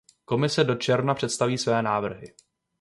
Komise 0.25 0.63
do 0.63 0.75
června 0.75 1.13
představí 1.13 1.57
své 1.57 1.81
návrhy. 1.81 2.33